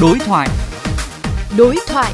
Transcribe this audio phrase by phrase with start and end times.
[0.00, 0.48] Đối thoại.
[1.58, 2.12] Đối thoại.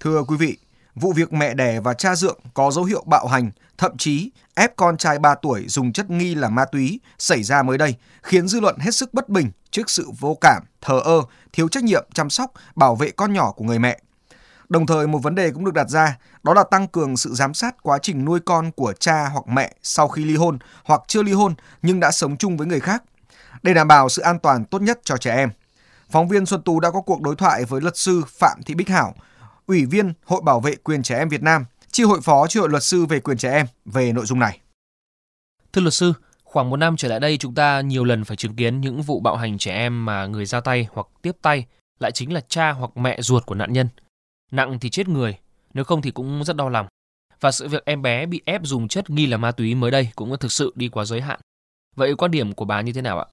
[0.00, 0.58] Thưa quý vị,
[0.94, 4.76] vụ việc mẹ đẻ và cha dượng có dấu hiệu bạo hành, thậm chí ép
[4.76, 8.48] con trai 3 tuổi dùng chất nghi là ma túy xảy ra mới đây, khiến
[8.48, 12.04] dư luận hết sức bất bình trước sự vô cảm, thờ ơ, thiếu trách nhiệm
[12.14, 13.98] chăm sóc, bảo vệ con nhỏ của người mẹ.
[14.74, 17.54] Đồng thời một vấn đề cũng được đặt ra, đó là tăng cường sự giám
[17.54, 21.22] sát quá trình nuôi con của cha hoặc mẹ sau khi ly hôn hoặc chưa
[21.22, 23.02] ly hôn nhưng đã sống chung với người khác
[23.62, 25.50] để đảm bảo sự an toàn tốt nhất cho trẻ em.
[26.10, 28.88] Phóng viên Xuân Tú đã có cuộc đối thoại với luật sư Phạm Thị Bích
[28.88, 29.14] Hảo,
[29.66, 32.68] Ủy viên Hội Bảo vệ quyền trẻ em Việt Nam, chi hội phó chi hội
[32.68, 34.60] luật sư về quyền trẻ em về nội dung này.
[35.72, 36.12] Thưa luật sư,
[36.44, 39.20] khoảng một năm trở lại đây chúng ta nhiều lần phải chứng kiến những vụ
[39.20, 41.66] bạo hành trẻ em mà người ra tay hoặc tiếp tay
[41.98, 43.88] lại chính là cha hoặc mẹ ruột của nạn nhân.
[44.52, 45.36] Nặng thì chết người,
[45.74, 46.86] nếu không thì cũng rất đau lòng.
[47.40, 50.08] Và sự việc em bé bị ép dùng chất nghi là ma túy mới đây
[50.16, 51.40] cũng thực sự đi quá giới hạn.
[51.96, 53.26] Vậy quan điểm của bà như thế nào ạ?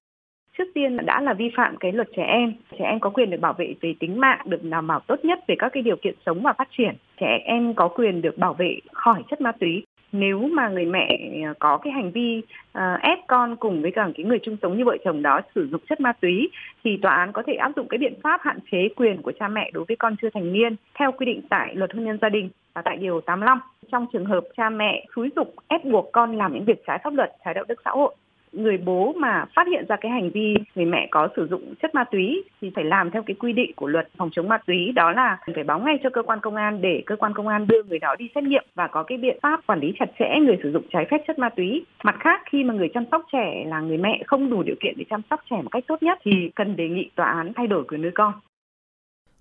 [0.61, 3.39] trước tiên đã là vi phạm cái luật trẻ em trẻ em có quyền được
[3.41, 6.16] bảo vệ về tính mạng được đảm bảo tốt nhất về các cái điều kiện
[6.25, 9.83] sống và phát triển trẻ em có quyền được bảo vệ khỏi chất ma túy
[10.11, 12.41] nếu mà người mẹ à, có cái hành vi
[12.77, 15.67] uh, ép con cùng với cả cái người chung sống như vợ chồng đó sử
[15.71, 16.49] dụng chất ma túy
[16.83, 19.47] thì tòa án có thể áp dụng cái biện pháp hạn chế quyền của cha
[19.47, 22.29] mẹ đối với con chưa thành niên theo quy định tại luật hôn nhân gia
[22.29, 23.59] đình và tại điều 85
[23.91, 27.13] trong trường hợp cha mẹ xúi dục ép buộc con làm những việc trái pháp
[27.13, 28.15] luật trái đạo đức xã hội
[28.52, 31.95] người bố mà phát hiện ra cái hành vi người mẹ có sử dụng chất
[31.95, 34.91] ma túy thì phải làm theo cái quy định của luật phòng chống ma túy
[34.95, 37.67] đó là phải báo ngay cho cơ quan công an để cơ quan công an
[37.67, 40.39] đưa người đó đi xét nghiệm và có cái biện pháp quản lý chặt chẽ
[40.39, 41.85] người sử dụng trái phép chất ma túy.
[42.03, 44.94] Mặt khác khi mà người chăm sóc trẻ là người mẹ không đủ điều kiện
[44.97, 47.67] để chăm sóc trẻ một cách tốt nhất thì cần đề nghị tòa án thay
[47.67, 48.33] đổi quyền nuôi con.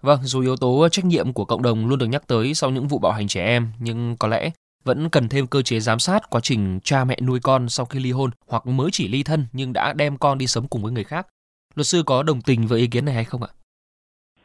[0.02, 2.86] Vâng, dù yếu tố trách nhiệm của cộng đồng luôn được nhắc tới sau những
[2.86, 4.50] vụ bạo hành trẻ em, nhưng có lẽ
[4.84, 8.00] vẫn cần thêm cơ chế giám sát quá trình cha mẹ nuôi con sau khi
[8.00, 10.92] ly hôn hoặc mới chỉ ly thân nhưng đã đem con đi sống cùng với
[10.92, 11.26] người khác.
[11.74, 13.48] Luật sư có đồng tình với ý kiến này hay không ạ?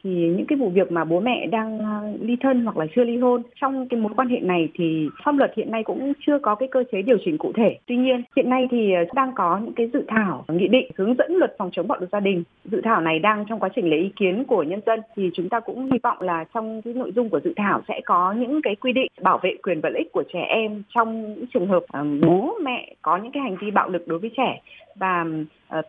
[0.06, 3.04] Thì những cái vụ việc mà bố mẹ đang à, ly thân hoặc là chưa
[3.04, 6.40] ly hôn, trong cái mối quan hệ này thì pháp luật hiện nay cũng chưa
[6.40, 7.78] có cái cơ chế điều chỉnh cụ thể.
[7.86, 11.16] Tuy nhiên, hiện nay thì à, đang có những cái dự thảo nghị định hướng
[11.16, 12.44] dẫn luật phòng chống bạo lực gia đình.
[12.66, 15.50] Dự thảo này đang trong quá trình lấy ý kiến của nhân dân thì chúng
[15.50, 18.62] ta cũng hy vọng là trong cái nội dung của dự thảo sẽ có những
[18.62, 21.68] cái quy định bảo vệ quyền và lợi ích của trẻ em trong những trường
[21.68, 24.62] hợp à, bố mẹ có những cái hành vi bạo lực đối với trẻ
[24.96, 25.26] và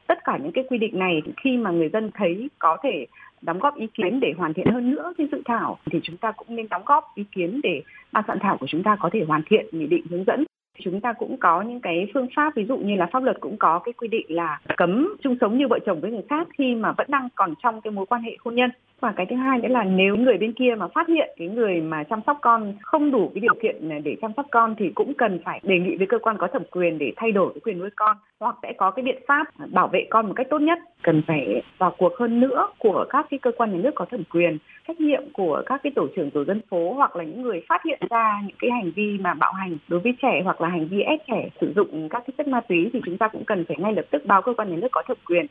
[0.06, 3.06] tất cả những cái quy định này khi mà người dân thấy có thể
[3.42, 6.32] đóng góp ý kiến để hoàn thiện hơn nữa cái dự thảo, thì chúng ta
[6.32, 7.82] cũng nên đóng góp ý kiến để
[8.12, 10.44] ban soạn thảo của chúng ta có thể hoàn thiện nghị định hướng dẫn
[10.84, 13.56] chúng ta cũng có những cái phương pháp, ví dụ như là pháp luật cũng
[13.56, 16.74] có cái quy định là cấm chung sống như vợ chồng với người khác khi
[16.74, 18.70] mà vẫn đang còn trong cái mối quan hệ hôn nhân.
[19.00, 21.80] Và cái thứ hai nữa là nếu người bên kia mà phát hiện cái người
[21.80, 25.14] mà chăm sóc con không đủ cái điều kiện để chăm sóc con thì cũng
[25.14, 27.78] cần phải đề nghị với cơ quan có thẩm quyền để thay đổi cái quyền
[27.78, 30.78] nuôi con, hoặc sẽ có cái biện pháp bảo vệ con một cách tốt nhất.
[31.02, 34.22] Cần phải vào cuộc hơn nữa của các cái cơ quan nhà nước có thẩm
[34.32, 34.58] quyền,
[34.88, 37.82] trách nhiệm của các cái tổ trưởng tổ dân phố, hoặc là những người phát
[37.84, 40.88] hiện ra những cái hành vi mà bạo hành đối với trẻ, hoặc là hành
[40.88, 43.64] vi ép trẻ sử dụng các cái chất ma túy thì chúng ta cũng cần
[43.68, 45.46] phải ngay lập tức báo cơ quan nhà nước có thẩm quyền.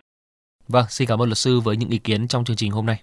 [0.68, 3.02] Vâng, xin cảm ơn luật sư với những ý kiến trong chương trình hôm nay.